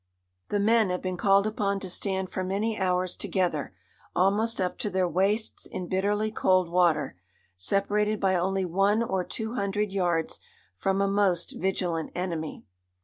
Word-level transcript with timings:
"The 0.49 0.59
men 0.59 0.89
have 0.89 1.03
been 1.03 1.15
called 1.15 1.45
upon 1.45 1.79
to 1.81 1.87
stand 1.87 2.31
for 2.31 2.43
many 2.43 2.75
hours 2.79 3.15
together 3.15 3.75
almost 4.15 4.59
up 4.59 4.79
to 4.79 4.89
their 4.89 5.07
waists 5.07 5.67
in 5.67 5.85
bitterly 5.85 6.31
cold 6.31 6.71
water, 6.71 7.17
separated 7.55 8.19
by 8.19 8.33
only 8.33 8.65
one 8.65 9.03
or 9.03 9.23
two 9.23 9.53
hundred 9.53 9.91
yards 9.91 10.39
from 10.73 11.01
a 11.01 11.07
most 11.07 11.51
vigilant 11.51 12.09
enemy." 12.15 12.65